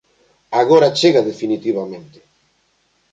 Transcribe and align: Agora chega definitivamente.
Agora 0.61 0.95
chega 0.99 1.25
definitivamente. 1.29 2.19